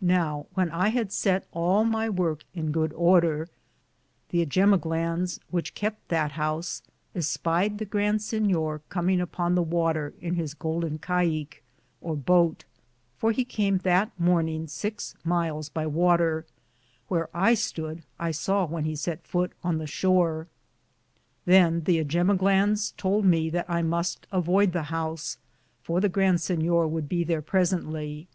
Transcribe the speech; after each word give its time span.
Now 0.00 0.46
when 0.54 0.70
I 0.70 0.90
had 0.90 1.10
sett 1.10 1.48
all 1.50 1.84
my 1.84 2.08
worke 2.08 2.44
in 2.54 2.70
good 2.70 2.92
order, 2.92 3.48
the 4.28 4.46
jemyglanes 4.46 5.40
which 5.50 5.74
kepte 5.74 5.96
that 6.06 6.30
house 6.38 6.82
espied 7.16 7.78
the 7.78 7.84
Grand 7.84 8.20
Sinyor 8.20 8.82
cominge 8.90 9.20
upon 9.20 9.56
the 9.56 9.60
water 9.64 10.14
in 10.20 10.36
his 10.36 10.54
goulden 10.54 11.00
Chieke 11.00 11.46
(cai'que), 11.58 11.60
or 12.00 12.14
boate, 12.14 12.64
for 13.18 13.32
he 13.32 13.44
cam 13.44 13.78
that 13.78 14.12
morning 14.20 14.68
six 14.68 15.16
myles 15.24 15.68
by 15.68 15.84
water; 15.84 16.46
whear 17.10 17.28
I 17.34 17.54
stoode 17.54 18.04
I 18.20 18.30
saw 18.30 18.64
when 18.66 18.84
he 18.84 18.94
sett 18.94 19.26
foote 19.26 19.50
on 19.64 19.78
the 19.78 19.88
shore. 19.88 20.46
Than 21.44 21.80
the 21.82 22.04
jemyglanes 22.04 22.92
tould 22.96 23.24
me 23.24 23.50
that 23.50 23.68
I 23.68 23.82
muste 23.82 24.28
avoyd 24.32 24.70
the 24.70 24.84
house, 24.94 25.38
for 25.82 26.00
the 26.00 26.08
Grand 26.08 26.38
Sinyor 26.38 26.88
would 26.88 27.08
be 27.08 27.24
thare 27.24 27.42
presently. 27.42 28.28